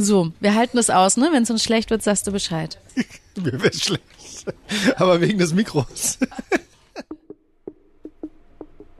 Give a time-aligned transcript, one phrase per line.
[0.00, 1.28] So, wir halten das aus, ne?
[1.30, 2.78] Wenn es uns schlecht wird, sagst du Bescheid.
[3.36, 4.46] Mir wird schlecht.
[4.96, 6.18] Aber wegen des Mikros.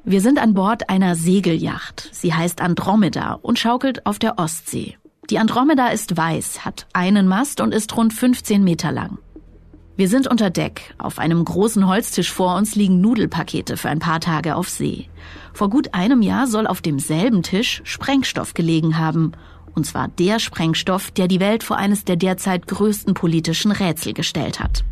[0.04, 2.10] Wir sind an Bord einer Segelyacht.
[2.12, 4.98] Sie heißt Andromeda und schaukelt auf der Ostsee.
[5.30, 9.18] Die Andromeda ist weiß, hat einen Mast und ist rund 15 Meter lang.
[9.96, 10.94] Wir sind unter Deck.
[10.98, 15.08] Auf einem großen Holztisch vor uns liegen Nudelpakete für ein paar Tage auf See.
[15.54, 19.32] Vor gut einem Jahr soll auf demselben Tisch Sprengstoff gelegen haben.
[19.74, 24.60] Und zwar der Sprengstoff, der die Welt vor eines der derzeit größten politischen Rätsel gestellt
[24.60, 24.84] hat.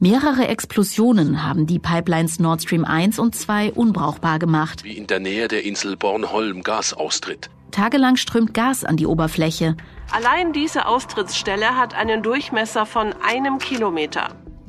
[0.00, 4.84] Mehrere Explosionen haben die Pipelines Nord Stream 1 und 2 unbrauchbar gemacht.
[4.84, 7.50] Wie in der Nähe der Insel Bornholm Gas austritt.
[7.70, 9.76] Tagelang strömt Gas an die Oberfläche.
[10.10, 14.28] Allein diese Austrittsstelle hat einen Durchmesser von einem Kilometer.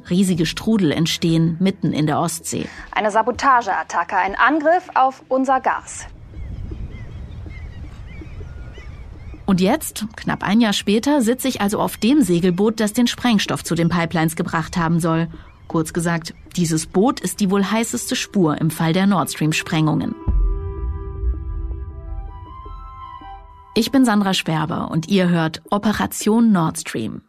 [0.10, 2.68] Riesige Strudel entstehen mitten in der Ostsee.
[2.92, 6.08] Eine Sabotageattacke, ein Angriff auf unser Gas.
[9.46, 13.64] Und jetzt, knapp ein Jahr später, sitze ich also auf dem Segelboot, das den Sprengstoff
[13.64, 15.30] zu den Pipelines gebracht haben soll.
[15.70, 20.16] Kurz gesagt, dieses Boot ist die wohl heißeste Spur im Fall der Nord Stream-Sprengungen.
[23.74, 27.22] Ich bin Sandra Sperber und ihr hört Operation Nord Stream.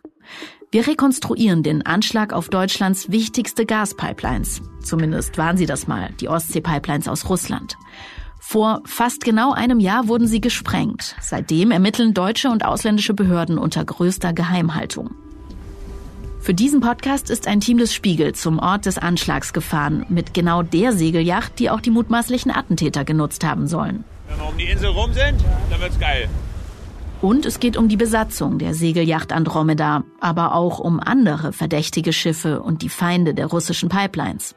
[0.70, 4.60] Wir rekonstruieren den Anschlag auf Deutschlands wichtigste Gaspipelines.
[4.82, 7.78] Zumindest waren sie das mal, die Ostsee-Pipelines aus Russland.
[8.38, 11.16] Vor fast genau einem Jahr wurden sie gesprengt.
[11.22, 15.12] Seitdem ermitteln deutsche und ausländische Behörden unter größter Geheimhaltung.
[16.38, 20.62] Für diesen Podcast ist ein Team des Spiegel zum Ort des Anschlags gefahren, mit genau
[20.62, 24.04] der Segelyacht, die auch die mutmaßlichen Attentäter genutzt haben sollen.
[24.28, 26.28] Wenn wir um die Insel rum sind, dann wird's geil.
[27.20, 32.62] Und es geht um die Besatzung der Segelyacht Andromeda, aber auch um andere verdächtige Schiffe
[32.62, 34.54] und die Feinde der russischen Pipelines.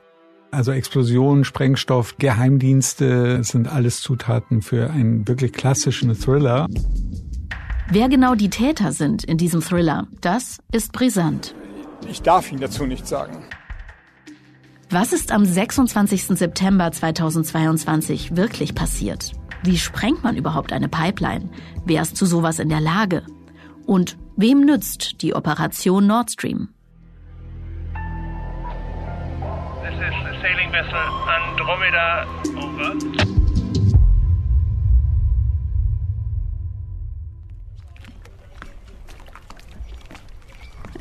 [0.51, 6.67] Also Explosionen, Sprengstoff, Geheimdienste sind alles Zutaten für einen wirklich klassischen Thriller.
[7.89, 11.55] Wer genau die Täter sind in diesem Thriller, das ist brisant.
[12.09, 13.37] Ich darf Ihnen dazu nichts sagen.
[14.89, 16.37] Was ist am 26.
[16.37, 19.31] September 2022 wirklich passiert?
[19.63, 21.49] Wie sprengt man überhaupt eine Pipeline?
[21.85, 23.23] Wer ist zu sowas in der Lage?
[23.85, 26.69] Und wem nützt die Operation Nord Stream?
[29.83, 32.25] This is the sailing vessel Andromeda.
[32.55, 33.40] Over.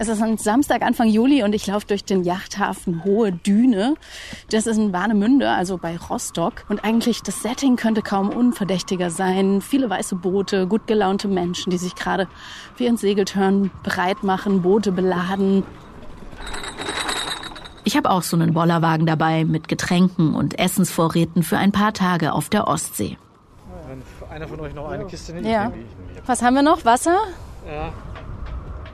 [0.03, 3.97] Es ist ein Samstag, Anfang Juli und ich laufe durch den Yachthafen Hohe Düne.
[4.51, 6.65] Das ist in Warnemünde, also bei Rostock.
[6.71, 9.61] Und eigentlich das Setting könnte kaum unverdächtiger sein.
[9.61, 12.29] Viele weiße Boote, gut gelaunte Menschen, die sich gerade
[12.77, 15.65] für ihren Segelturn bereit machen, Boote beladen.
[17.85, 22.33] Ich habe auch so einen Bollerwagen dabei mit Getränken und Essensvorräten für ein paar Tage
[22.33, 23.19] auf der Ostsee.
[23.87, 24.03] Wenn
[24.35, 25.71] einer von euch noch eine Kiste nimmt, Ja.
[26.25, 26.87] Was haben wir noch?
[26.87, 27.19] Wasser?
[27.71, 27.93] Ja.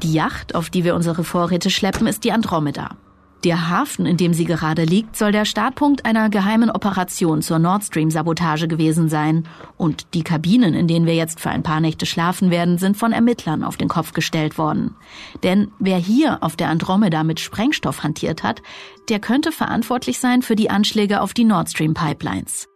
[0.02, 2.96] Die Yacht, auf die wir unsere Vorräte schleppen, ist die Andromeda.
[3.44, 7.84] Der Hafen, in dem sie gerade liegt, soll der Startpunkt einer geheimen Operation zur Nord
[7.84, 9.46] Stream-Sabotage gewesen sein.
[9.76, 13.12] Und die Kabinen, in denen wir jetzt für ein paar Nächte schlafen werden, sind von
[13.12, 14.96] Ermittlern auf den Kopf gestellt worden.
[15.42, 18.62] Denn wer hier auf der Andromeda mit Sprengstoff hantiert hat,
[19.08, 22.68] der könnte verantwortlich sein für die Anschläge auf die Nord Stream-Pipelines.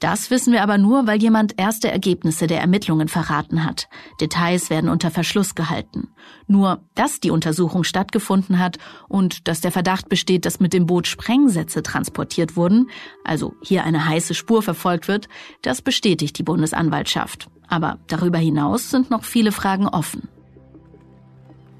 [0.00, 3.86] Das wissen wir aber nur, weil jemand erste Ergebnisse der Ermittlungen verraten hat.
[4.18, 6.08] Details werden unter Verschluss gehalten.
[6.46, 8.78] Nur, dass die Untersuchung stattgefunden hat
[9.08, 12.88] und dass der Verdacht besteht, dass mit dem Boot Sprengsätze transportiert wurden,
[13.24, 15.28] also hier eine heiße Spur verfolgt wird,
[15.60, 17.48] das bestätigt die Bundesanwaltschaft.
[17.68, 20.30] Aber darüber hinaus sind noch viele Fragen offen.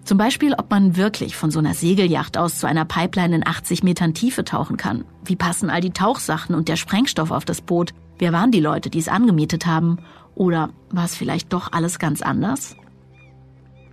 [0.04, 3.82] Zum Beispiel, ob man wirklich von so einer Segelyacht aus zu einer Pipeline in 80
[3.82, 5.04] Metern Tiefe tauchen kann.
[5.24, 7.94] Wie passen all die Tauchsachen und der Sprengstoff auf das Boot?
[8.20, 9.96] Wer waren die Leute, die es angemietet haben?
[10.34, 12.76] Oder war es vielleicht doch alles ganz anders?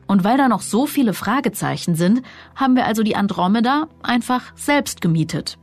[0.05, 2.23] Und weil da noch so viele Fragezeichen sind,
[2.53, 5.57] haben wir also die Andromeda einfach selbst gemietet.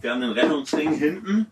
[0.00, 1.46] Wir haben einen Rettungsring hinten,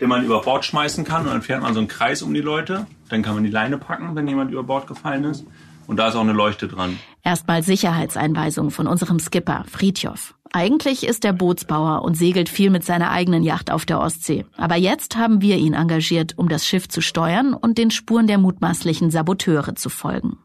[0.00, 2.40] den man über Bord schmeißen kann und dann fährt man so einen Kreis um die
[2.40, 2.86] Leute.
[3.10, 5.44] Dann kann man die Leine packen, wenn jemand über Bord gefallen ist.
[5.88, 6.98] Und da ist auch eine Leuchte dran.
[7.24, 10.34] Erstmal Sicherheitseinweisung von unserem Skipper, Fritjof.
[10.52, 14.44] Eigentlich ist er Bootsbauer und segelt viel mit seiner eigenen Yacht auf der Ostsee.
[14.58, 18.36] Aber jetzt haben wir ihn engagiert, um das Schiff zu steuern und den Spuren der
[18.36, 20.36] mutmaßlichen Saboteure zu folgen.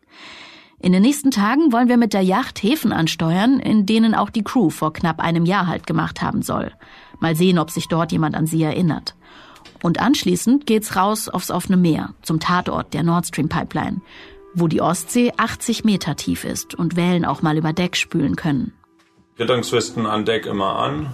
[0.80, 4.44] In den nächsten Tagen wollen wir mit der Yacht Häfen ansteuern, in denen auch die
[4.44, 6.72] Crew vor knapp einem Jahr Halt gemacht haben soll.
[7.20, 9.16] Mal sehen, ob sich dort jemand an sie erinnert.
[9.82, 14.02] Und anschließend geht's raus aufs offene Meer, zum Tatort der Nord Stream Pipeline,
[14.54, 18.74] wo die Ostsee 80 Meter tief ist und Wellen auch mal über Deck spülen können.
[19.38, 21.08] Rettungswesten an Deck immer an.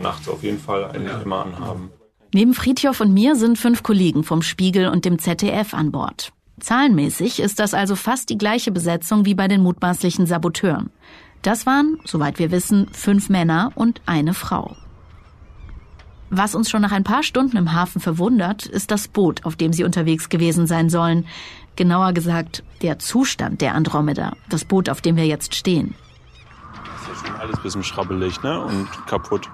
[0.00, 1.90] Nachts auf jeden Fall eigentlich immer anhaben.
[2.32, 6.32] Neben Friedhoff und mir sind fünf Kollegen vom Spiegel und dem ZDF an Bord.
[6.60, 10.90] Zahlenmäßig ist das also fast die gleiche Besetzung wie bei den mutmaßlichen Saboteuren.
[11.42, 14.76] Das waren, soweit wir wissen, fünf Männer und eine Frau.
[16.28, 19.72] Was uns schon nach ein paar Stunden im Hafen verwundert, ist das Boot, auf dem
[19.72, 21.26] sie unterwegs gewesen sein sollen.
[21.76, 25.94] Genauer gesagt, der Zustand der Andromeda, das Boot, auf dem wir jetzt stehen.
[26.74, 28.60] Das ist schon alles ein bisschen schrabbelig ne?
[28.60, 29.48] und kaputt.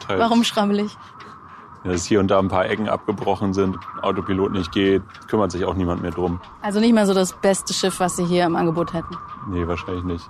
[0.00, 0.20] Teils.
[0.20, 0.96] Warum schrabbelig?
[1.84, 5.74] dass hier und da ein paar Ecken abgebrochen sind, Autopilot nicht geht, kümmert sich auch
[5.74, 6.40] niemand mehr drum.
[6.60, 9.16] Also nicht mehr so das beste Schiff, was Sie hier im Angebot hätten?
[9.48, 10.24] Nee, wahrscheinlich nicht.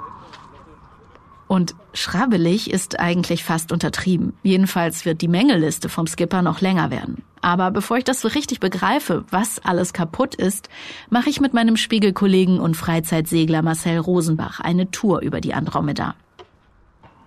[1.52, 4.32] Und schrabbelig ist eigentlich fast untertrieben.
[4.42, 7.24] Jedenfalls wird die Mängelliste vom Skipper noch länger werden.
[7.42, 10.70] Aber bevor ich das so richtig begreife, was alles kaputt ist,
[11.10, 16.14] mache ich mit meinem Spiegelkollegen und Freizeitsegler Marcel Rosenbach eine Tour über die Andromeda.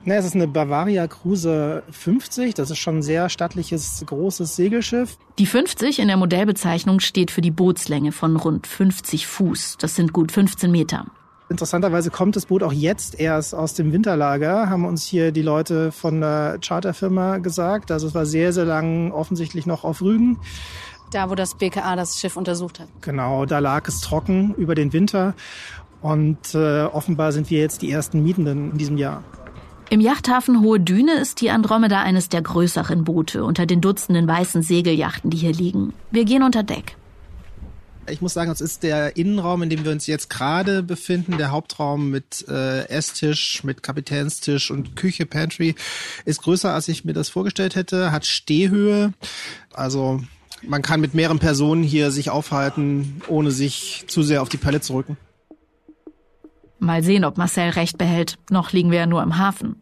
[0.05, 2.55] Ne, es ist eine Bavaria Cruiser 50.
[2.55, 5.19] Das ist schon ein sehr stattliches, großes Segelschiff.
[5.37, 9.77] Die 50 in der Modellbezeichnung steht für die Bootslänge von rund 50 Fuß.
[9.77, 11.05] Das sind gut 15 Meter.
[11.47, 15.91] Interessanterweise kommt das Boot auch jetzt erst aus dem Winterlager, haben uns hier die Leute
[15.91, 17.91] von der Charterfirma gesagt.
[17.91, 20.39] Also es war sehr, sehr lang offensichtlich noch auf Rügen.
[21.11, 22.87] Da, wo das BKA das Schiff untersucht hat.
[23.01, 25.35] Genau, da lag es trocken über den Winter.
[26.01, 29.23] Und äh, offenbar sind wir jetzt die ersten Mietenden in diesem Jahr.
[29.91, 34.63] Im Yachthafen Hohe Düne ist die Andromeda eines der größeren Boote unter den Dutzenden weißen
[34.63, 35.93] Segelyachten, die hier liegen.
[36.09, 36.97] Wir gehen unter Deck.
[38.07, 41.37] Ich muss sagen, es ist der Innenraum, in dem wir uns jetzt gerade befinden.
[41.37, 45.75] Der Hauptraum mit äh, Esstisch, mit Kapitänstisch und Küche, Pantry,
[46.23, 49.13] ist größer, als ich mir das vorgestellt hätte, hat Stehhöhe.
[49.73, 50.21] Also
[50.61, 54.81] man kann mit mehreren Personen hier sich aufhalten, ohne sich zu sehr auf die Pelle
[54.81, 55.17] zu rücken.
[56.79, 58.37] Mal sehen, ob Marcel recht behält.
[58.51, 59.81] Noch liegen wir ja nur im Hafen.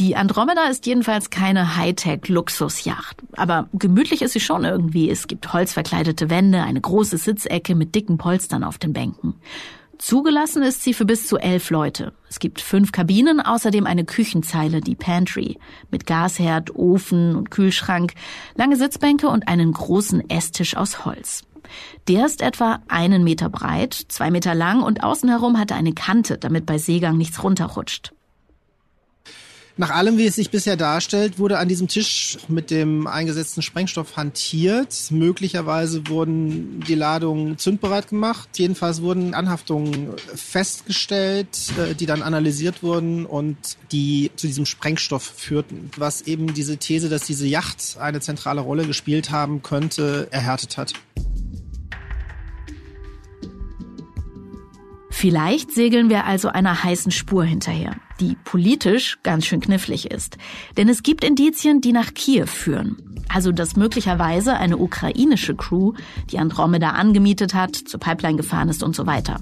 [0.00, 3.18] Die Andromeda ist jedenfalls keine Hightech-Luxusjacht.
[3.36, 5.10] Aber gemütlich ist sie schon irgendwie.
[5.10, 9.34] Es gibt holzverkleidete Wände, eine große Sitzecke mit dicken Polstern auf den Bänken.
[9.98, 12.14] Zugelassen ist sie für bis zu elf Leute.
[12.30, 15.58] Es gibt fünf Kabinen, außerdem eine Küchenzeile, die Pantry,
[15.90, 18.14] mit Gasherd, Ofen und Kühlschrank,
[18.54, 21.44] lange Sitzbänke und einen großen Esstisch aus Holz.
[22.08, 25.92] Der ist etwa einen Meter breit, zwei Meter lang und außen herum hat er eine
[25.92, 28.14] Kante, damit bei Seegang nichts runterrutscht.
[29.80, 34.14] Nach allem, wie es sich bisher darstellt, wurde an diesem Tisch mit dem eingesetzten Sprengstoff
[34.14, 34.94] hantiert.
[35.08, 38.50] Möglicherweise wurden die Ladungen zündbereit gemacht.
[38.58, 41.48] Jedenfalls wurden Anhaftungen festgestellt,
[41.78, 43.56] äh, die dann analysiert wurden und
[43.90, 45.90] die zu diesem Sprengstoff führten.
[45.96, 50.92] Was eben diese These, dass diese Yacht eine zentrale Rolle gespielt haben könnte, erhärtet hat.
[55.20, 60.38] Vielleicht segeln wir also einer heißen Spur hinterher, die politisch ganz schön knifflig ist.
[60.78, 62.96] Denn es gibt Indizien, die nach Kiew führen.
[63.28, 65.92] Also, dass möglicherweise eine ukrainische Crew
[66.30, 69.40] die Andromeda angemietet hat, zur Pipeline gefahren ist und so weiter.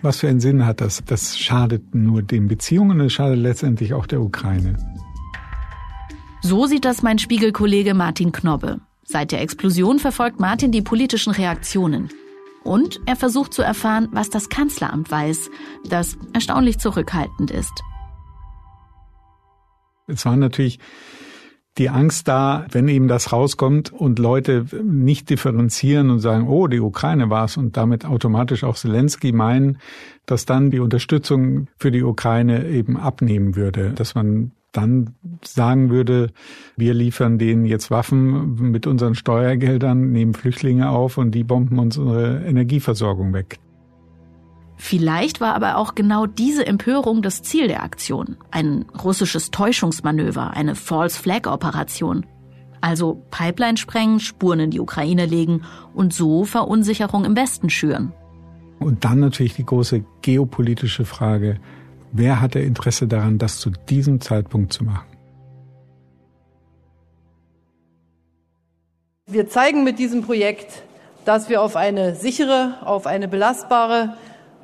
[0.00, 1.02] Was für einen Sinn hat das?
[1.04, 4.76] Das schadet nur den Beziehungen und es schadet letztendlich auch der Ukraine.
[6.40, 8.78] So sieht das mein Spiegelkollege Martin Knobbe.
[9.02, 12.10] Seit der Explosion verfolgt Martin die politischen Reaktionen.
[12.64, 15.50] Und er versucht zu erfahren, was das Kanzleramt weiß,
[15.88, 17.82] das erstaunlich zurückhaltend ist.
[20.06, 20.78] Es war natürlich
[21.78, 26.80] die Angst da, wenn eben das rauskommt und Leute nicht differenzieren und sagen, oh, die
[26.80, 29.78] Ukraine war es und damit automatisch auch Zelensky meinen,
[30.26, 35.14] dass dann die Unterstützung für die Ukraine eben abnehmen würde, dass man dann
[35.44, 36.30] sagen würde,
[36.76, 42.44] wir liefern denen jetzt Waffen mit unseren Steuergeldern, nehmen Flüchtlinge auf und die bomben unsere
[42.44, 43.58] Energieversorgung weg.
[44.78, 48.36] Vielleicht war aber auch genau diese Empörung das Ziel der Aktion.
[48.50, 52.26] Ein russisches Täuschungsmanöver, eine False Flag Operation.
[52.80, 55.62] Also Pipeline sprengen, Spuren in die Ukraine legen
[55.94, 58.12] und so Verunsicherung im Westen schüren.
[58.80, 61.60] Und dann natürlich die große geopolitische Frage,
[62.14, 65.06] Wer hatte Interesse daran, das zu diesem Zeitpunkt zu machen?
[69.26, 70.82] Wir zeigen mit diesem Projekt,
[71.24, 74.14] dass wir auf eine sichere, auf eine belastbare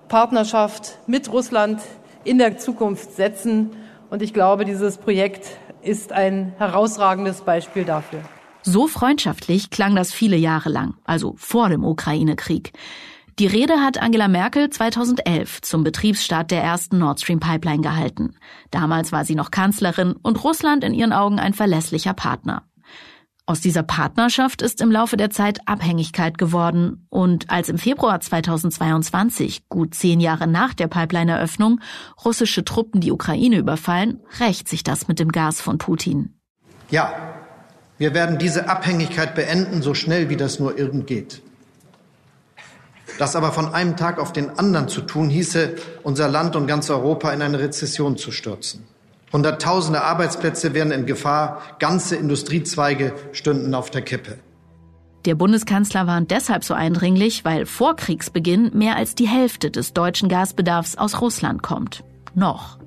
[0.09, 1.81] Partnerschaft mit Russland
[2.23, 3.71] in der Zukunft setzen.
[4.11, 5.47] Und ich glaube, dieses Projekt
[5.81, 8.21] ist ein herausragendes Beispiel dafür.
[8.63, 12.73] So freundschaftlich klang das viele Jahre lang, also vor dem Ukraine-Krieg.
[13.39, 18.35] Die Rede hat Angela Merkel 2011 zum Betriebsstart der ersten Nord Stream Pipeline gehalten.
[18.73, 22.65] Damals war sie noch Kanzlerin und Russland in ihren Augen ein verlässlicher Partner.
[23.47, 29.69] Aus dieser Partnerschaft ist im Laufe der Zeit Abhängigkeit geworden und als im Februar 2022,
[29.69, 31.81] gut zehn Jahre nach der Pipeline-Eröffnung,
[32.25, 36.35] russische Truppen die Ukraine überfallen, rächt sich das mit dem Gas von Putin.
[36.91, 37.15] Ja,
[37.99, 41.43] Wir werden diese Abhängigkeit beenden, so schnell wie das nur irgend geht.
[43.19, 46.89] Das aber von einem Tag auf den anderen zu tun, hieße, unser Land und ganz
[46.89, 48.85] Europa in eine Rezession zu stürzen.
[49.33, 54.39] Hunderttausende Arbeitsplätze wären in Gefahr, ganze Industriezweige stünden auf der Kippe.
[55.27, 60.29] Der Bundeskanzler warnt deshalb so eindringlich, weil vor Kriegsbeginn mehr als die Hälfte des deutschen
[60.29, 62.05] Gasbedarfs aus Russland kommt.
[62.35, 62.79] Noch.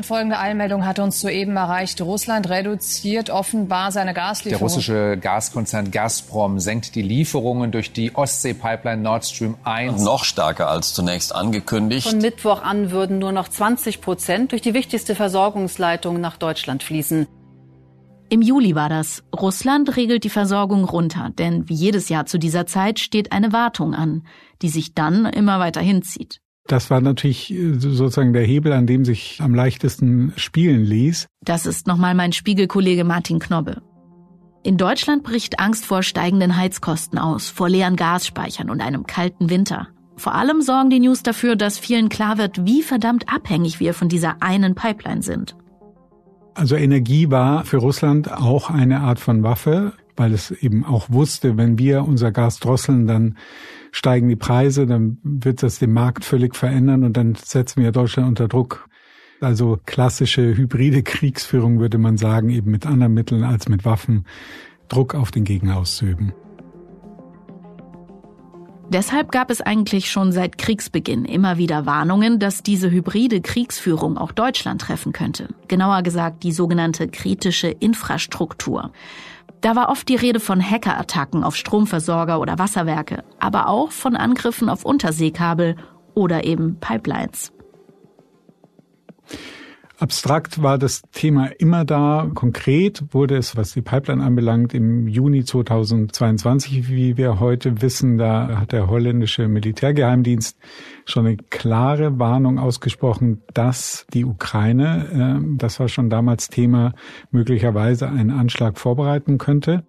[0.00, 2.00] Und folgende Einmeldung hat uns soeben erreicht.
[2.00, 4.58] Russland reduziert offenbar seine Gaslieferungen.
[4.58, 10.02] Der russische Gaskonzern Gazprom senkt die Lieferungen durch die Ostsee-Pipeline Nord Stream 1.
[10.02, 12.08] Noch stärker als zunächst angekündigt.
[12.08, 17.26] Von Mittwoch an würden nur noch 20 Prozent durch die wichtigste Versorgungsleitung nach Deutschland fließen.
[18.30, 19.22] Im Juli war das.
[19.38, 23.92] Russland regelt die Versorgung runter, denn wie jedes Jahr zu dieser Zeit steht eine Wartung
[23.94, 24.22] an,
[24.62, 26.40] die sich dann immer weiter hinzieht.
[26.66, 31.26] Das war natürlich äh, sozusagen der Hebel, an dem sich am leichtesten spielen ließ.
[31.44, 33.82] Das ist nochmal mein Spiegelkollege Martin Knobbe.
[34.62, 39.88] In Deutschland bricht Angst vor steigenden Heizkosten aus, vor leeren Gasspeichern und einem kalten Winter.
[40.16, 44.10] Vor allem sorgen die News dafür, dass vielen klar wird, wie verdammt abhängig wir von
[44.10, 45.56] dieser einen Pipeline sind.
[46.52, 51.56] Also Energie war für Russland auch eine Art von Waffe, weil es eben auch wusste,
[51.56, 53.38] wenn wir unser Gas drosseln, dann
[53.92, 58.28] steigen die Preise, dann wird das den Markt völlig verändern und dann setzen wir Deutschland
[58.28, 58.88] unter Druck.
[59.40, 64.26] Also klassische hybride Kriegsführung würde man sagen, eben mit anderen Mitteln als mit Waffen
[64.88, 66.32] Druck auf den Gegner auszuüben.
[68.92, 74.32] Deshalb gab es eigentlich schon seit Kriegsbeginn immer wieder Warnungen, dass diese hybride Kriegsführung auch
[74.32, 75.48] Deutschland treffen könnte.
[75.68, 78.90] Genauer gesagt die sogenannte kritische Infrastruktur.
[79.60, 84.68] Da war oft die Rede von Hackerattacken auf Stromversorger oder Wasserwerke, aber auch von Angriffen
[84.68, 85.76] auf Unterseekabel
[86.14, 87.52] oder eben Pipelines.
[90.00, 92.30] Abstrakt war das Thema immer da.
[92.34, 98.60] Konkret wurde es, was die Pipeline anbelangt, im Juni 2022, wie wir heute wissen, da
[98.60, 100.56] hat der holländische Militärgeheimdienst
[101.04, 106.94] schon eine klare Warnung ausgesprochen, dass die Ukraine, äh, das war schon damals Thema,
[107.30, 109.84] möglicherweise einen Anschlag vorbereiten könnte.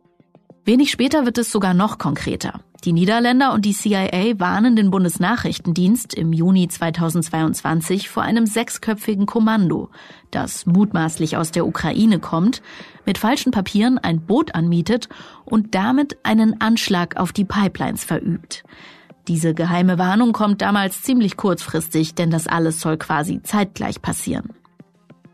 [0.64, 2.62] Wenig später wird es sogar noch konkreter.
[2.84, 9.90] Die Niederländer und die CIA warnen den Bundesnachrichtendienst im Juni 2022 vor einem sechsköpfigen Kommando,
[10.30, 12.62] das mutmaßlich aus der Ukraine kommt,
[13.06, 15.10] mit falschen Papieren ein Boot anmietet
[15.46, 18.64] und damit einen Anschlag auf die Pipelines verübt.
[19.28, 24.50] Diese geheime Warnung kommt damals ziemlich kurzfristig, denn das alles soll quasi zeitgleich passieren.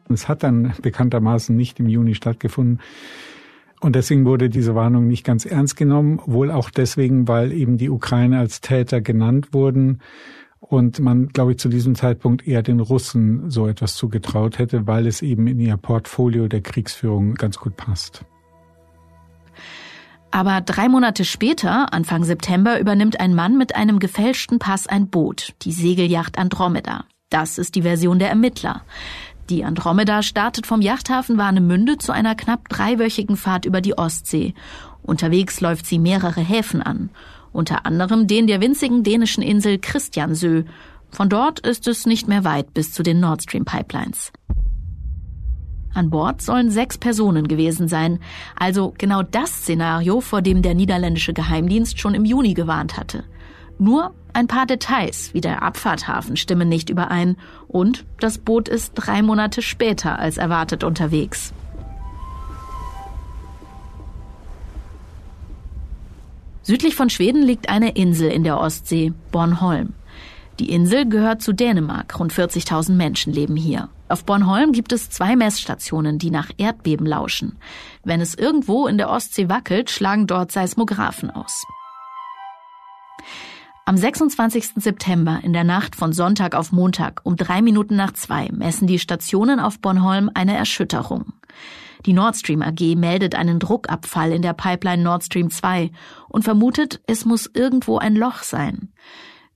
[0.10, 2.80] Es hat dann bekanntermaßen nicht im Juni stattgefunden.
[3.80, 7.90] Und deswegen wurde diese Warnung nicht ganz ernst genommen, wohl auch deswegen, weil eben die
[7.90, 10.02] Ukraine als Täter genannt wurden
[10.60, 15.06] und man, glaube ich, zu diesem Zeitpunkt eher den Russen so etwas zugetraut hätte, weil
[15.06, 18.26] es eben in ihr Portfolio der Kriegsführung ganz gut passt.
[20.32, 25.54] Aber drei Monate später, Anfang September, übernimmt ein Mann mit einem gefälschten Pass ein Boot,
[25.62, 27.06] die Segelyacht Andromeda.
[27.30, 28.84] Das ist die Version der Ermittler.
[29.50, 34.54] Die Andromeda startet vom Yachthafen Warnemünde zu einer knapp dreiwöchigen Fahrt über die Ostsee.
[35.02, 37.10] Unterwegs läuft sie mehrere Häfen an,
[37.54, 40.64] unter anderem den der winzigen dänischen Insel Christiansö.
[41.12, 44.34] Von dort ist es nicht mehr weit bis zu den Nord Stream Pipelines.
[45.94, 48.20] An Bord sollen sechs Personen gewesen sein,
[48.56, 53.24] also genau das Szenario, vor dem der niederländische Geheimdienst schon im Juni gewarnt hatte.
[53.80, 59.22] Nur ein paar Details wie der Abfahrthafen stimmen nicht überein und das Boot ist drei
[59.22, 61.54] Monate später als erwartet unterwegs.
[66.64, 69.94] Südlich von Schweden liegt eine Insel in der Ostsee, Bornholm.
[70.60, 73.90] Die Insel gehört zu Dänemark, rund 40.000 Menschen leben hier.
[74.10, 77.58] Auf Bornholm gibt es zwei Messstationen, die nach Erdbeben lauschen.
[78.04, 81.64] Wenn es irgendwo in der Ostsee wackelt, schlagen dort Seismographen aus.
[83.88, 84.72] Am 26.
[84.76, 89.00] September in der Nacht von Sonntag auf Montag um drei Minuten nach zwei messen die
[89.00, 91.32] Stationen auf Bornholm eine Erschütterung.
[92.06, 95.92] Die Nord Stream AG meldet einen Druckabfall in der Pipeline Nord Stream 2
[96.28, 98.92] und vermutet, es muss irgendwo ein Loch sein.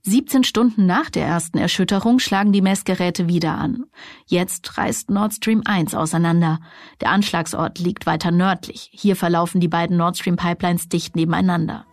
[0.00, 3.84] 17 Stunden nach der ersten Erschütterung schlagen die Messgeräte wieder an.
[4.24, 6.60] Jetzt reißt Nord Stream 1 auseinander.
[7.02, 8.88] Der Anschlagsort liegt weiter nördlich.
[8.94, 11.84] Hier verlaufen die beiden Nord Stream Pipelines dicht nebeneinander.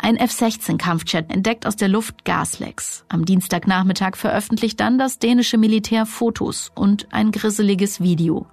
[0.00, 3.04] Ein F-16-Kampfjet entdeckt aus der Luft Gaslecks.
[3.08, 8.46] Am Dienstagnachmittag veröffentlicht dann das dänische Militär Fotos und ein grisseliges Video.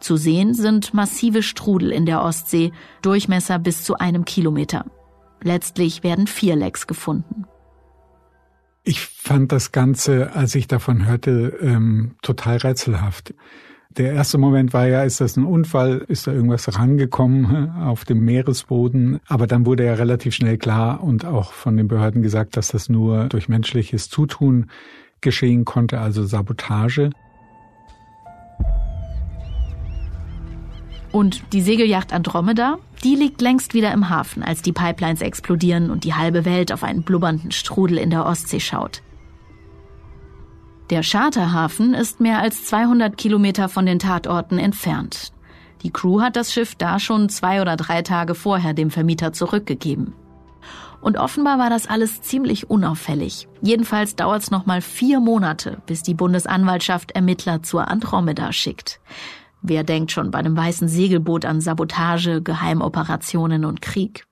[0.00, 2.72] Zu sehen sind massive Strudel in der Ostsee,
[3.02, 4.84] Durchmesser bis zu einem Kilometer.
[5.42, 7.44] Letztlich werden vier Lecks gefunden.
[8.82, 13.34] Ich fand das Ganze, als ich davon hörte, ähm, total rätselhaft.
[13.96, 16.04] Der erste Moment war ja, ist das ein Unfall?
[16.08, 19.20] Ist da irgendwas rangekommen auf dem Meeresboden?
[19.28, 22.88] Aber dann wurde ja relativ schnell klar und auch von den Behörden gesagt, dass das
[22.88, 24.66] nur durch menschliches Zutun
[25.20, 27.10] geschehen konnte, also Sabotage.
[31.12, 36.02] Und die Segelyacht Andromeda, die liegt längst wieder im Hafen, als die Pipelines explodieren und
[36.02, 39.02] die halbe Welt auf einen blubbernden Strudel in der Ostsee schaut.
[40.90, 45.32] Der Charterhafen ist mehr als 200 Kilometer von den Tatorten entfernt.
[45.82, 50.14] Die Crew hat das Schiff da schon zwei oder drei Tage vorher dem Vermieter zurückgegeben.
[51.00, 53.48] Und offenbar war das alles ziemlich unauffällig.
[53.60, 59.00] Jedenfalls dauert es noch mal vier Monate, bis die Bundesanwaltschaft Ermittler zur Andromeda schickt.
[59.60, 64.26] Wer denkt schon bei einem weißen Segelboot an Sabotage, Geheimoperationen und Krieg?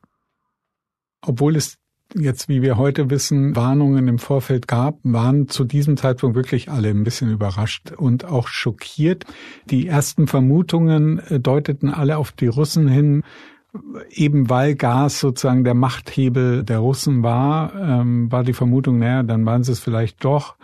[1.22, 1.76] Obwohl es
[2.14, 6.88] jetzt, wie wir heute wissen, Warnungen im Vorfeld gab, waren zu diesem Zeitpunkt wirklich alle
[6.88, 9.24] ein bisschen überrascht und auch schockiert.
[9.70, 13.22] Die ersten Vermutungen äh, deuteten alle auf die Russen hin,
[14.10, 19.46] eben weil Gas sozusagen der Machthebel der Russen war, ähm, war die Vermutung, naja, dann
[19.46, 20.56] waren sie es vielleicht doch.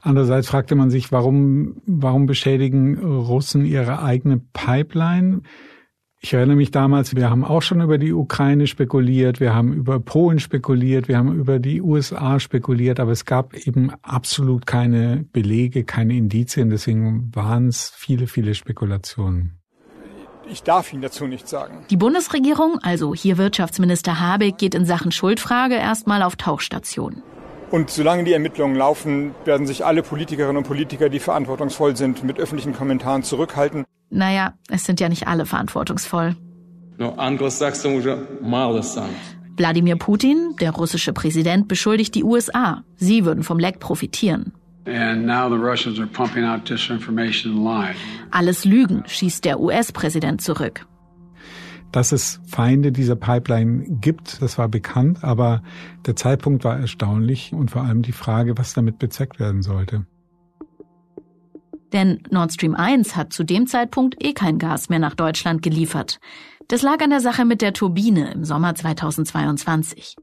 [0.00, 5.42] Andererseits fragte man sich, warum, warum beschädigen Russen ihre eigene Pipeline?
[6.26, 10.00] Ich erinnere mich damals, wir haben auch schon über die Ukraine spekuliert, wir haben über
[10.00, 15.84] Polen spekuliert, wir haben über die USA spekuliert, aber es gab eben absolut keine Belege,
[15.84, 19.60] keine Indizien, deswegen waren es viele, viele Spekulationen.
[20.50, 21.84] Ich darf Ihnen dazu nichts sagen.
[21.90, 27.22] Die Bundesregierung, also hier Wirtschaftsminister Habeck, geht in Sachen Schuldfrage erstmal auf Tauchstation.
[27.70, 32.40] Und solange die Ermittlungen laufen, werden sich alle Politikerinnen und Politiker, die verantwortungsvoll sind, mit
[32.40, 33.84] öffentlichen Kommentaren zurückhalten.
[34.10, 36.36] Naja, es sind ja nicht alle verantwortungsvoll.
[39.56, 42.84] Wladimir Putin, der russische Präsident, beschuldigt die USA.
[42.96, 44.52] Sie würden vom Leck profitieren.
[48.30, 50.86] Alles Lügen, schießt der US-Präsident zurück.
[51.90, 55.62] Dass es Feinde dieser Pipeline gibt, das war bekannt, aber
[56.04, 60.06] der Zeitpunkt war erstaunlich und vor allem die Frage, was damit bezweckt werden sollte.
[61.92, 66.18] Denn Nord Stream 1 hat zu dem Zeitpunkt eh kein Gas mehr nach Deutschland geliefert.
[66.68, 70.16] Das lag an der Sache mit der Turbine im Sommer 2022.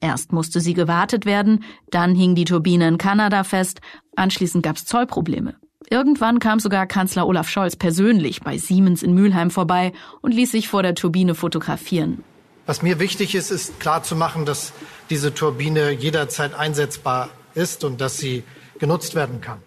[0.00, 3.80] Erst musste sie gewartet werden, dann hing die Turbine in Kanada fest,
[4.16, 5.56] anschließend gab's Zollprobleme.
[5.90, 10.68] Irgendwann kam sogar Kanzler Olaf Scholz persönlich bei Siemens in Mülheim vorbei und ließ sich
[10.68, 12.22] vor der Turbine fotografieren.
[12.66, 14.72] Was mir wichtig ist, ist klarzumachen, dass
[15.10, 18.42] diese Turbine jederzeit einsetzbar ist und dass sie
[18.78, 19.58] genutzt werden kann.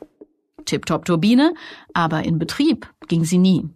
[0.68, 1.54] Tip-Top-Turbine,
[1.94, 3.68] aber in Betrieb ging sie nie.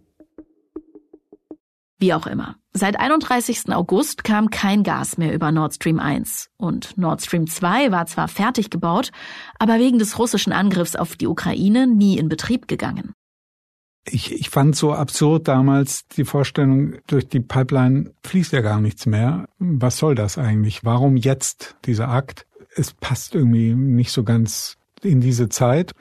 [1.98, 2.56] Wie auch immer.
[2.74, 3.74] Seit 31.
[3.74, 8.28] August kam kein Gas mehr über Nord Stream 1 und Nord Stream 2 war zwar
[8.28, 9.12] fertig gebaut,
[9.60, 13.14] aber wegen des russischen Angriffs auf die Ukraine nie in Betrieb gegangen.
[14.10, 19.06] Ich, ich fand so absurd damals die Vorstellung, durch die Pipeline fließt ja gar nichts
[19.06, 19.48] mehr.
[19.60, 20.84] Was soll das eigentlich?
[20.84, 22.48] Warum jetzt dieser Akt?
[22.74, 25.94] Es passt irgendwie nicht so ganz in diese Zeit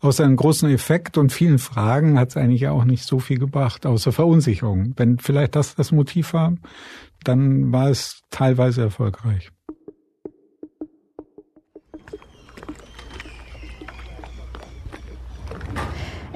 [0.00, 3.86] außer einem großen Effekt und vielen Fragen hat es eigentlich auch nicht so viel gebracht,
[3.86, 4.94] außer Verunsicherung.
[4.96, 6.54] Wenn vielleicht das das Motiv war,
[7.24, 9.50] dann war es teilweise erfolgreich.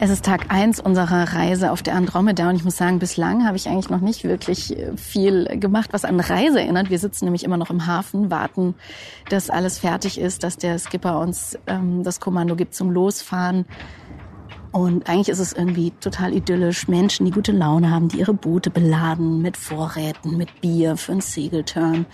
[0.04, 3.56] Es ist Tag eins unserer Reise auf der Andromeda und ich muss sagen, bislang habe
[3.56, 6.90] ich eigentlich noch nicht wirklich äh, viel gemacht, was an Reise erinnert.
[6.90, 8.74] Wir sitzen nämlich immer noch im Hafen, warten,
[9.28, 13.64] dass alles fertig ist, dass der Skipper uns ähm, das Kommando gibt zum Losfahren.
[14.72, 16.88] Und eigentlich ist es irgendwie total idyllisch.
[16.88, 21.20] Menschen, die gute Laune haben, die ihre Boote beladen mit Vorräten, mit Bier für einen
[21.20, 22.06] Segelturn.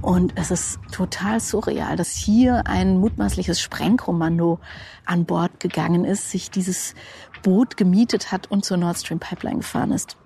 [0.00, 4.60] Und es ist total surreal, dass hier ein mutmaßliches Sprengkommando
[5.06, 6.94] an Bord gegangen ist, sich dieses
[7.42, 10.16] Boot gemietet hat und zur Nord Stream Pipeline gefahren ist.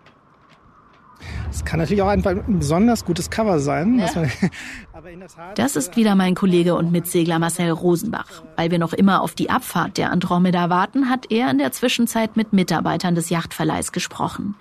[1.51, 3.99] Es kann natürlich auch ein, besonders gutes Cover sein.
[3.99, 4.11] Ja.
[4.15, 4.31] Man,
[5.55, 8.43] das ist wieder mein Kollege und Mitsegler Marcel Rosenbach.
[8.57, 12.37] Weil wir noch immer auf die Abfahrt der Andromeda warten, hat er in der Zwischenzeit
[12.37, 14.55] mit Mitarbeitern des Yachtverleihs gesprochen.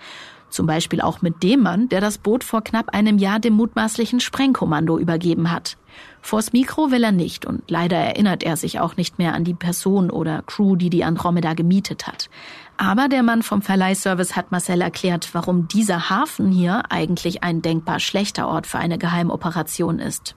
[0.49, 4.19] Zum Beispiel auch mit dem Mann, der das Boot vor knapp einem Jahr dem mutmaßlichen
[4.21, 5.78] Sprengkommando übergeben hat.
[6.26, 9.54] Vors Mikro will er nicht und leider erinnert er sich auch nicht mehr an die
[9.54, 12.32] Person oder Crew, die die Andromeda gemietet hat.
[12.78, 18.00] Aber der Mann vom Verleihservice hat Marcel erklärt, warum dieser Hafen hier eigentlich ein denkbar
[18.00, 20.36] schlechter Ort für eine Geheimoperation ist.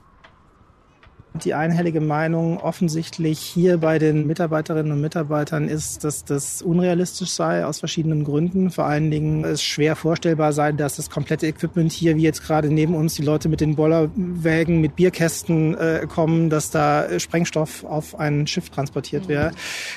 [1.35, 7.63] Die einhellige Meinung offensichtlich hier bei den Mitarbeiterinnen und Mitarbeitern ist, dass das unrealistisch sei
[7.65, 8.71] aus verschiedenen Gründen.
[8.71, 12.73] Vor allen Dingen es schwer vorstellbar sei, dass das komplette Equipment hier, wie jetzt gerade
[12.73, 18.19] neben uns, die Leute mit den Bollerwägen, mit Bierkästen äh, kommen, dass da Sprengstoff auf
[18.19, 19.29] ein Schiff transportiert mhm.
[19.29, 19.51] wäre.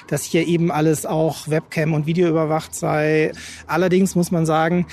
[0.08, 3.32] Dass hier eben alles auch Webcam und Video überwacht sei.
[3.66, 4.86] Allerdings muss man sagen,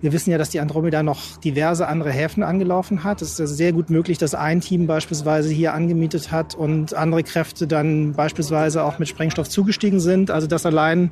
[0.00, 3.22] wir wissen ja, dass die Andromeda noch diverse andere Häfen angelaufen hat.
[3.22, 7.66] Es ist sehr gut möglich, dass ein Team beispielsweise hier angemietet hat und andere Kräfte
[7.66, 10.30] dann beispielsweise auch mit Sprengstoff zugestiegen sind.
[10.30, 11.10] Also das allein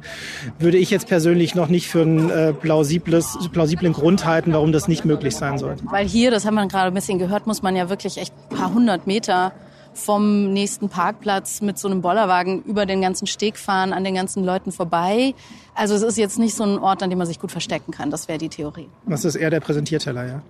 [0.58, 4.88] würde ich jetzt persönlich noch nicht für einen äh, plausibles, plausiblen Grund halten, warum das
[4.88, 5.84] nicht möglich sein sollte.
[5.90, 8.56] Weil hier, das haben wir gerade ein bisschen gehört, muss man ja wirklich echt ein
[8.56, 9.52] paar hundert Meter
[9.94, 14.42] vom nächsten Parkplatz mit so einem Bollerwagen über den ganzen Steg fahren, an den ganzen
[14.42, 15.34] Leuten vorbei.
[15.74, 18.10] Also es ist jetzt nicht so ein Ort, an dem man sich gut verstecken kann.
[18.10, 18.88] Das wäre die Theorie.
[19.06, 20.42] Das ist eher der Präsentierteller, ja.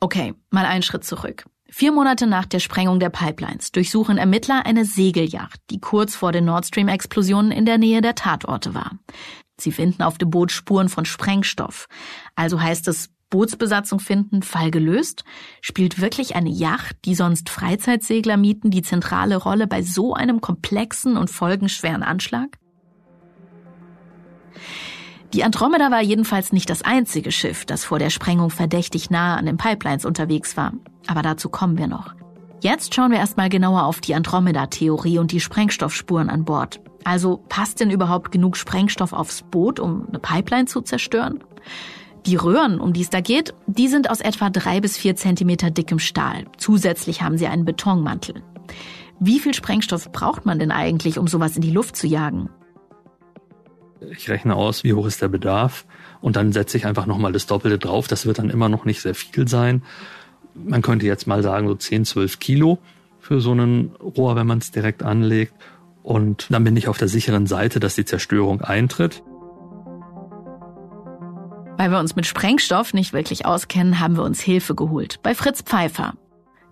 [0.00, 1.44] Okay, mal einen Schritt zurück.
[1.68, 6.44] Vier Monate nach der Sprengung der Pipelines durchsuchen Ermittler eine Segelyacht, die kurz vor den
[6.44, 8.98] Nord Stream-Explosionen in der Nähe der Tatorte war.
[9.58, 11.86] Sie finden auf dem Boot Spuren von Sprengstoff.
[12.34, 15.24] Also heißt es, Bootsbesatzung finden, Fall gelöst?
[15.62, 21.16] Spielt wirklich eine Yacht, die sonst Freizeitsegler mieten, die zentrale Rolle bei so einem komplexen
[21.16, 22.58] und folgenschweren Anschlag?
[25.34, 29.46] Die Andromeda war jedenfalls nicht das einzige Schiff, das vor der Sprengung verdächtig nahe an
[29.46, 30.74] den Pipelines unterwegs war.
[31.06, 32.14] Aber dazu kommen wir noch.
[32.60, 36.80] Jetzt schauen wir erstmal genauer auf die Andromeda-Theorie und die Sprengstoffspuren an Bord.
[37.04, 41.42] Also passt denn überhaupt genug Sprengstoff aufs Boot, um eine Pipeline zu zerstören?
[42.26, 45.70] Die Röhren, um die es da geht, die sind aus etwa drei bis vier Zentimeter
[45.70, 46.44] dickem Stahl.
[46.58, 48.42] Zusätzlich haben sie einen Betonmantel.
[49.18, 52.48] Wie viel Sprengstoff braucht man denn eigentlich, um sowas in die Luft zu jagen?
[54.10, 55.84] Ich rechne aus, wie hoch ist der Bedarf
[56.20, 58.08] und dann setze ich einfach nochmal das Doppelte drauf.
[58.08, 59.82] Das wird dann immer noch nicht sehr viel sein.
[60.54, 62.78] Man könnte jetzt mal sagen, so 10, 12 Kilo
[63.20, 65.54] für so ein Rohr, wenn man es direkt anlegt.
[66.02, 69.22] Und dann bin ich auf der sicheren Seite, dass die Zerstörung eintritt.
[71.78, 75.62] Weil wir uns mit Sprengstoff nicht wirklich auskennen, haben wir uns Hilfe geholt bei Fritz
[75.62, 76.14] Pfeiffer.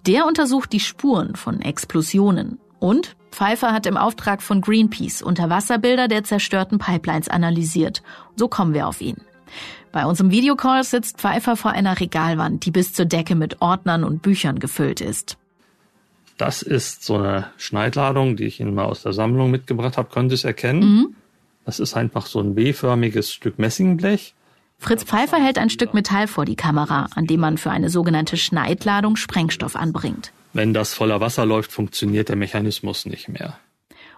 [0.06, 2.58] Der untersucht die Spuren von Explosionen.
[2.78, 8.02] Und Pfeiffer hat im Auftrag von Greenpeace Unterwasserbilder der zerstörten Pipelines analysiert.
[8.36, 9.16] So kommen wir auf ihn.
[9.92, 14.22] Bei unserem Videocall sitzt Pfeiffer vor einer Regalwand, die bis zur Decke mit Ordnern und
[14.22, 15.36] Büchern gefüllt ist.
[16.36, 20.08] Das ist so eine Schneidladung, die ich Ihnen mal aus der Sammlung mitgebracht habe.
[20.08, 20.80] Können Sie es erkennen?
[20.80, 21.16] Mhm.
[21.66, 24.34] Das ist einfach so ein W-förmiges Stück Messingblech.
[24.78, 28.38] Fritz Pfeiffer hält ein Stück Metall vor die Kamera, an dem man für eine sogenannte
[28.38, 30.32] Schneidladung Sprengstoff anbringt.
[30.52, 33.58] Wenn das voller Wasser läuft, funktioniert der Mechanismus nicht mehr.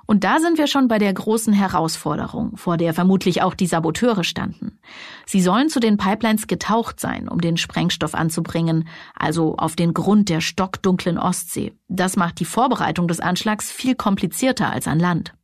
[0.05, 4.25] Und da sind wir schon bei der großen Herausforderung, vor der vermutlich auch die Saboteure
[4.25, 4.79] standen.
[5.27, 10.29] Sie sollen zu den Pipelines getaucht sein, um den Sprengstoff anzubringen, also auf den Grund
[10.29, 11.73] der stockdunklen Ostsee.
[11.89, 15.35] Das macht die Vorbereitung des Anschlags viel komplizierter als an Land.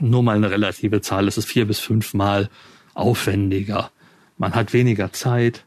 [0.00, 2.48] Nur mal eine relative Zahl, es ist vier bis fünfmal
[2.94, 3.90] aufwendiger.
[4.38, 5.64] Man hat weniger Zeit,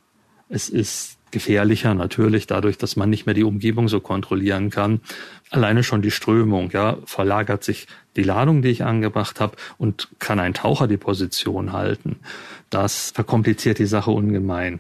[0.50, 5.02] es ist gefährlicher natürlich dadurch, dass man nicht mehr die Umgebung so kontrollieren kann.
[5.50, 10.40] Alleine schon die Strömung, ja, verlagert sich die Ladung, die ich angebracht habe und kann
[10.40, 12.20] ein Taucher die Position halten.
[12.70, 14.80] Das verkompliziert die Sache ungemein.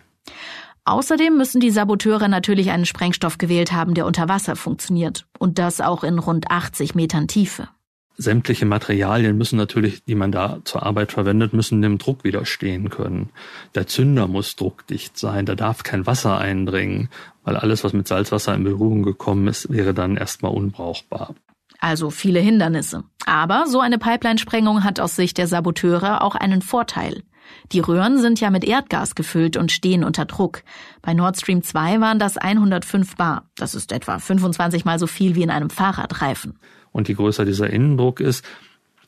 [0.86, 5.26] Außerdem müssen die Saboteure natürlich einen Sprengstoff gewählt haben, der unter Wasser funktioniert.
[5.39, 7.70] Und das auch in rund 80 Metern Tiefe
[8.17, 13.30] sämtliche Materialien müssen natürlich, die man da zur Arbeit verwendet, müssen dem Druck widerstehen können.
[13.76, 17.10] Der Zünder muss druckdicht sein, da darf kein Wasser eindringen,
[17.43, 21.36] weil alles, was mit Salzwasser in Berührung gekommen ist, wäre dann erstmal unbrauchbar.
[21.80, 23.04] Also viele Hindernisse.
[23.26, 27.23] Aber so eine Pipeline-Sprengung hat aus Sicht der Saboteure auch einen Vorteil.
[27.71, 30.63] Die Röhren sind ja mit Erdgas gefüllt und stehen unter Druck.
[31.02, 33.49] Bei Nord Stream 2 waren das 105 Bar.
[33.56, 36.58] Das ist etwa 25 mal so viel wie in einem Fahrradreifen.
[36.93, 38.45] Und je größer dieser Innendruck ist,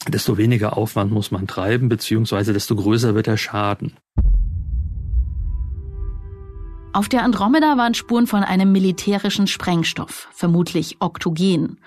[0.09, 3.93] desto weniger Aufwand muss man treiben, beziehungsweise desto größer wird der Schaden.
[6.91, 11.79] Auf der Andromeda waren Spuren von einem militärischen Sprengstoff, vermutlich Oktogen.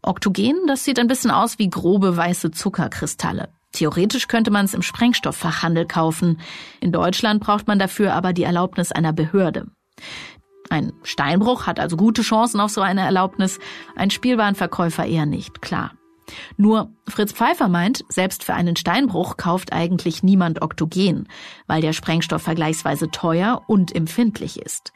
[0.00, 3.48] Oktogen, das sieht ein bisschen aus wie grobe weiße Zuckerkristalle.
[3.72, 6.40] Theoretisch könnte man es im Sprengstofffachhandel kaufen.
[6.80, 9.66] In Deutschland braucht man dafür aber die Erlaubnis einer Behörde.
[10.70, 13.58] Ein Steinbruch hat also gute Chancen auf so eine Erlaubnis,
[13.96, 15.92] ein Spielwarenverkäufer eher nicht, klar.
[16.56, 21.28] Nur Fritz Pfeiffer meint, selbst für einen Steinbruch kauft eigentlich niemand Oktogen,
[21.66, 24.92] weil der Sprengstoff vergleichsweise teuer und empfindlich ist.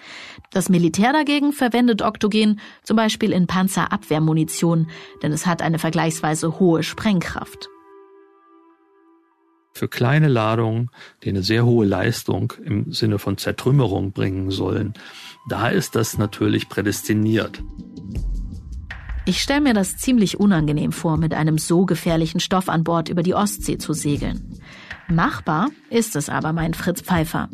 [0.53, 4.89] Das Militär dagegen verwendet Oktogen zum Beispiel in Panzerabwehrmunition,
[5.23, 7.69] denn es hat eine vergleichsweise hohe Sprengkraft.
[9.79, 10.91] Für kleine Ladungen,
[11.23, 14.93] die eine sehr hohe Leistung im Sinne von Zertrümmerung bringen sollen,
[15.49, 17.63] da ist das natürlich prädestiniert.
[19.25, 23.23] Ich stelle mir das ziemlich unangenehm vor, mit einem so gefährlichen Stoff an Bord über
[23.23, 24.59] die Ostsee zu segeln.
[25.07, 27.49] Machbar ist es aber, mein Fritz Pfeiffer.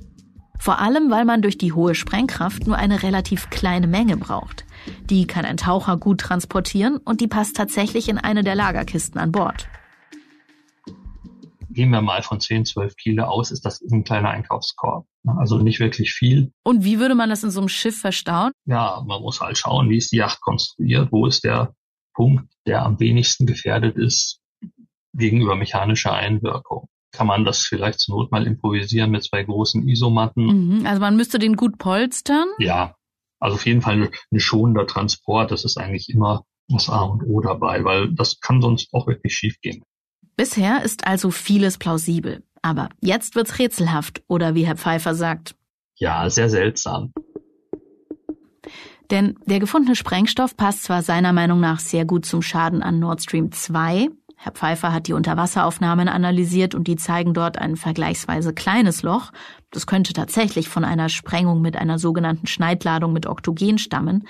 [0.59, 4.65] Vor allem, weil man durch die hohe Sprengkraft nur eine relativ kleine Menge braucht.
[5.11, 9.31] Die kann ein Taucher gut transportieren und die passt tatsächlich in eine der Lagerkisten an
[9.31, 9.69] Bord.
[11.75, 15.07] Gehen wir mal von 10, 12 Kilo aus, ist das ein kleiner Einkaufskorb.
[15.39, 16.53] Also nicht wirklich viel.
[16.63, 18.53] Und wie würde man das in so einem Schiff verstauen?
[18.67, 21.75] Ja, man muss halt schauen, wie ist die Yacht konstruiert, wo ist der
[22.15, 24.41] Punkt, der am wenigsten gefährdet ist
[25.13, 30.79] gegenüber mechanischer Einwirkung kann man das vielleicht zur Not mal improvisieren mit zwei großen Isomatten.
[30.79, 32.49] Mhm, also man müsste den gut polstern?
[32.59, 32.97] Ja,
[33.41, 37.41] also auf jeden Fall ein schonender Transport, das ist eigentlich immer das A und O
[37.41, 39.83] dabei, weil das kann sonst auch wirklich schief gehen.
[40.37, 42.43] Bisher ist also vieles plausibel.
[42.63, 45.55] Aber jetzt wird's rätselhaft, oder wie Herr Pfeiffer sagt.
[45.97, 47.13] Ja, sehr seltsam.
[49.11, 53.23] Denn der gefundene Sprengstoff passt zwar seiner Meinung nach sehr gut zum Schaden an Nord
[53.23, 54.09] Stream 2,
[54.45, 59.33] Herr Pfeiffer hat die Unterwasseraufnahmen analysiert und die zeigen dort ein vergleichsweise kleines Loch.
[59.71, 64.29] Das könnte tatsächlich von einer Sprengung mit einer sogenannten Schneidladung mit Oktogen stammen.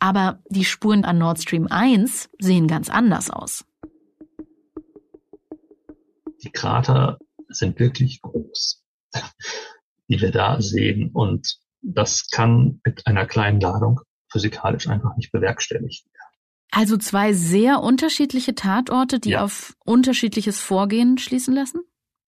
[0.00, 3.64] Aber die Spuren an Nord Stream 1 sehen ganz anders aus.
[6.44, 8.82] Die Krater sind wirklich groß,
[10.08, 11.10] die wir da sehen.
[11.12, 16.14] Und das kann mit einer kleinen Ladung physikalisch einfach nicht bewerkstelligt werden.
[16.70, 19.44] Also zwei sehr unterschiedliche Tatorte, die ja.
[19.44, 21.82] auf unterschiedliches Vorgehen schließen lassen?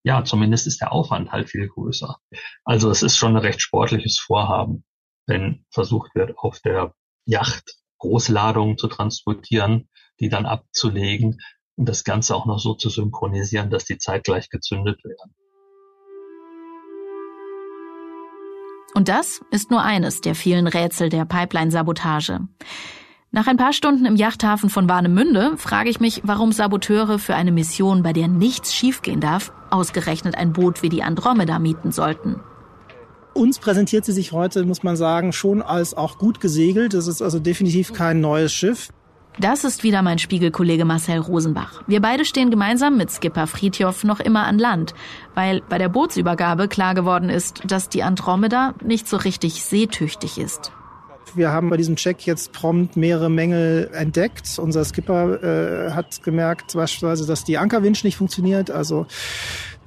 [0.05, 2.17] Ja, zumindest ist der Aufwand halt viel größer.
[2.65, 4.85] Also es ist schon ein recht sportliches Vorhaben,
[5.27, 9.89] wenn versucht wird, auf der Yacht Großladungen zu transportieren,
[10.21, 11.39] die dann abzulegen
[11.77, 15.35] und das Ganze auch noch so zu synchronisieren, dass die zeitgleich gezündet werden.
[18.95, 22.41] Und das ist nur eines der vielen Rätsel der Pipeline-Sabotage.
[23.31, 27.53] Nach ein paar Stunden im Yachthafen von Warnemünde frage ich mich, warum Saboteure für eine
[27.53, 32.41] Mission, bei der nichts schiefgehen darf, ausgerechnet ein Boot wie die Andromeda mieten sollten.
[33.35, 36.95] Uns präsentiert sie sich heute, muss man sagen, schon als auch gut gesegelt.
[36.95, 38.89] Das ist also definitiv kein neues Schiff.
[39.39, 41.83] Das ist wieder mein Spiegelkollege Marcel Rosenbach.
[41.87, 44.95] Wir beide stehen gemeinsam mit Skipper Friedhoff noch immer an Land,
[45.35, 50.73] weil bei der Bootsübergabe klar geworden ist, dass die Andromeda nicht so richtig seetüchtig ist.
[51.35, 54.59] Wir haben bei diesem Check jetzt prompt mehrere Mängel entdeckt.
[54.59, 58.71] Unser Skipper äh, hat gemerkt beispielsweise, dass die Ankerwinch nicht funktioniert.
[58.71, 59.07] Also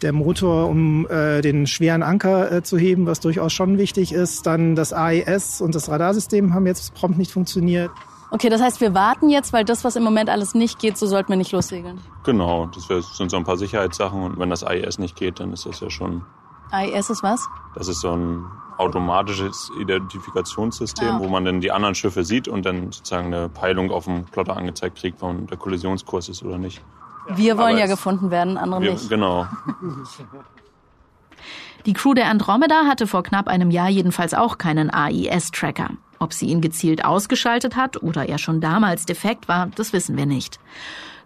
[0.04, 4.46] der Motor, um äh, den schweren Anker äh, zu heben, was durchaus schon wichtig ist.
[4.46, 7.90] Dann das AIS und das Radarsystem haben jetzt prompt nicht funktioniert.
[8.32, 11.08] Okay, das heißt, wir warten jetzt, weil das, was im Moment alles nicht geht, so
[11.08, 12.00] sollten wir nicht lossegeln.
[12.24, 12.88] Genau, das
[13.18, 15.90] sind so ein paar Sicherheitssachen und wenn das AIS nicht geht, dann ist das ja
[15.90, 16.24] schon.
[16.72, 17.48] AIS ist was?
[17.74, 18.46] Das ist so ein
[18.78, 21.26] automatisches Identifikationssystem, ah, okay.
[21.26, 24.56] wo man dann die anderen Schiffe sieht und dann sozusagen eine Peilung auf dem Plotter
[24.56, 26.82] angezeigt kriegt, wann der Kollisionskurs ist oder nicht.
[27.28, 29.10] Wir wollen Aber ja gefunden werden, andere wir, nicht.
[29.10, 29.48] Genau.
[31.86, 35.92] Die Crew der Andromeda hatte vor knapp einem Jahr jedenfalls auch keinen AIS-Tracker.
[36.20, 40.26] Ob sie ihn gezielt ausgeschaltet hat oder er schon damals defekt war, das wissen wir
[40.26, 40.60] nicht.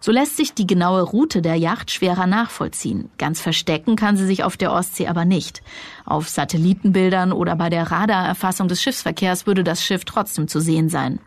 [0.00, 3.08] So lässt sich die genaue Route der Yacht schwerer nachvollziehen.
[3.16, 5.62] Ganz verstecken kann sie sich auf der Ostsee aber nicht.
[6.04, 11.20] Auf Satellitenbildern oder bei der Radarerfassung des Schiffsverkehrs würde das Schiff trotzdem zu sehen sein.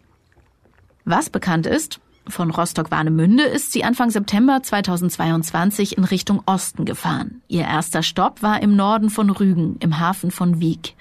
[1.05, 1.99] Was bekannt ist,
[2.29, 7.41] von Rostock-Warnemünde ist sie Anfang September 2022 in Richtung Osten gefahren.
[7.47, 10.95] Ihr erster Stopp war im Norden von Rügen, im Hafen von Wieg.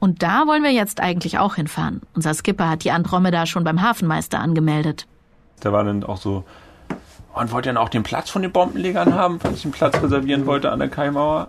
[0.00, 2.00] Und da wollen wir jetzt eigentlich auch hinfahren.
[2.14, 5.06] Unser Skipper hat die Andromeda schon beim Hafenmeister angemeldet.
[5.60, 6.44] Da war dann auch so
[7.34, 10.46] und wollte dann auch den Platz von den Bombenlegern haben, falls ich einen Platz reservieren
[10.46, 11.48] wollte an der Kaimauer.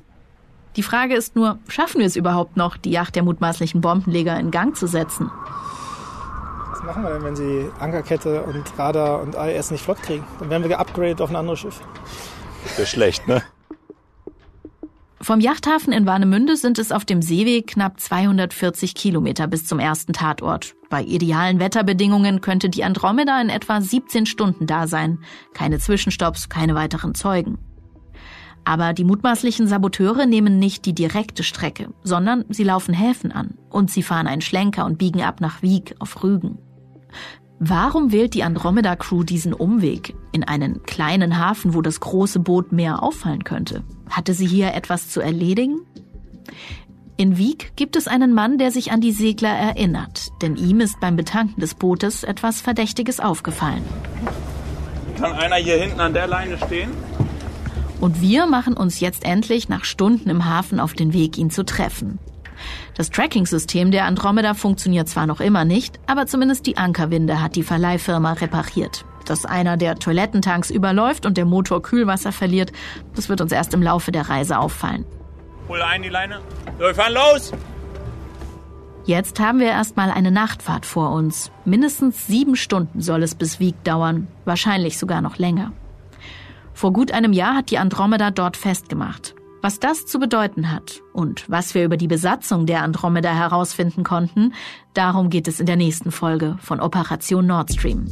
[0.76, 4.52] Die Frage ist nur, schaffen wir es überhaupt noch, die Yacht der mutmaßlichen Bombenleger in
[4.52, 5.32] Gang zu setzen?
[6.72, 10.24] Was machen wir denn, wenn sie Ankerkette und Radar und AES nicht flott kriegen?
[10.40, 11.82] Dann werden wir geupgradet auf ein anderes Schiff.
[12.64, 13.42] Das wäre schlecht, ne?
[15.22, 20.14] Vom Yachthafen in Warnemünde sind es auf dem Seeweg knapp 240 Kilometer bis zum ersten
[20.14, 20.74] Tatort.
[20.90, 25.20] Bei idealen Wetterbedingungen könnte die Andromeda in etwa 17 Stunden da sein.
[25.54, 27.60] Keine Zwischenstopps, keine weiteren Zeugen.
[28.66, 33.92] Aber die mutmaßlichen Saboteure nehmen nicht die direkte Strecke, sondern sie laufen Häfen an und
[33.92, 36.58] sie fahren einen Schlenker und biegen ab nach Wieg auf Rügen.
[37.64, 42.72] Warum wählt die Andromeda Crew diesen Umweg in einen kleinen Hafen, wo das große Boot
[42.72, 43.84] mehr auffallen könnte?
[44.10, 45.82] Hatte sie hier etwas zu erledigen?
[47.18, 51.00] In Wieg gibt es einen Mann, der sich an die Segler erinnert, denn ihm ist
[51.00, 53.84] beim Betanken des Bootes etwas Verdächtiges aufgefallen.
[55.20, 56.90] Kann einer hier hinten an der Leine stehen?
[58.00, 61.64] Und wir machen uns jetzt endlich nach Stunden im Hafen auf den Weg, ihn zu
[61.64, 62.18] treffen.
[62.96, 67.64] Das Tracking-System der Andromeda funktioniert zwar noch immer nicht, aber zumindest die Ankerwinde hat die
[67.64, 69.06] Verleihfirma repariert.
[69.26, 72.72] Dass einer der Toilettentanks überläuft und der Motor Kühlwasser verliert,
[73.16, 75.06] das wird uns erst im Laufe der Reise auffallen.
[75.68, 76.40] Hol ein die Leine.
[76.78, 77.54] So, wir fahren los!
[79.06, 81.52] Jetzt haben wir erstmal eine Nachtfahrt vor uns.
[81.66, 85.72] Mindestens sieben Stunden soll es bis Wieg dauern, wahrscheinlich sogar noch länger.
[86.74, 89.36] Vor gut einem Jahr hat die Andromeda dort festgemacht.
[89.62, 94.54] Was das zu bedeuten hat und was wir über die Besatzung der Andromeda herausfinden konnten,
[94.96, 98.08] darum geht es in der nächsten Folge von Operation Nord Stream.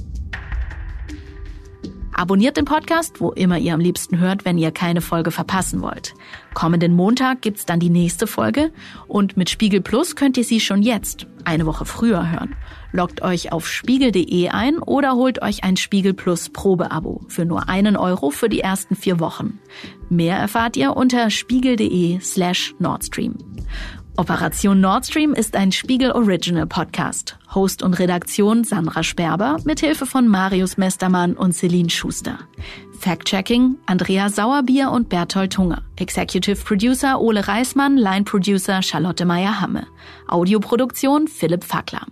[2.20, 6.16] Abonniert den Podcast, wo immer ihr am liebsten hört, wenn ihr keine Folge verpassen wollt.
[6.54, 8.74] Kommenden Montag gibt's dann die nächste Folge
[9.08, 12.58] und mit Spiegel Plus könnt ihr sie schon jetzt, eine Woche früher hören.
[12.92, 17.96] Loggt euch auf spiegel.de ein oder holt euch ein Spiegel Plus Probeabo für nur einen
[17.96, 19.58] Euro für die ersten vier Wochen.
[20.10, 23.38] Mehr erfahrt ihr unter spiegel.de slash Nordstream.
[24.20, 27.40] Operation Nord Stream ist ein Spiegel Original Podcast.
[27.56, 32.38] Host und Redaktion Sandra Sperber mit Hilfe von Marius Mestermann und Celine Schuster.
[33.00, 35.84] Fact-Checking Andrea Sauerbier und Berthold Hunger.
[35.96, 39.88] Executive Producer Ole Reismann, Line Producer Charlotte Meyer-Hamme.
[40.28, 42.06] Audioproduktion Philipp Fackler.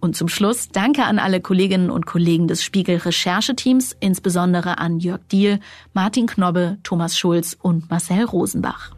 [0.00, 5.20] Und zum Schluss danke an alle Kolleginnen und Kollegen des Spiegel Rechercheteams, insbesondere an Jörg
[5.30, 5.60] Diehl,
[5.94, 8.95] Martin Knobbe, Thomas Schulz und Marcel Rosenbach.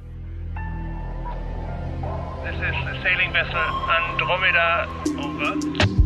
[2.49, 4.89] This is sailing vessel Andromeda.
[5.19, 5.98] Over.